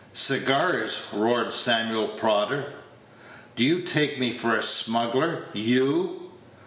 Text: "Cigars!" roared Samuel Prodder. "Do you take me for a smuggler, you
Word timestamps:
"Cigars!" 0.13 1.09
roared 1.13 1.53
Samuel 1.53 2.07
Prodder. 2.17 2.73
"Do 3.55 3.63
you 3.63 3.81
take 3.83 4.17
me 4.19 4.33
for 4.33 4.55
a 4.55 4.63
smuggler, 4.63 5.45
you 5.53 6.31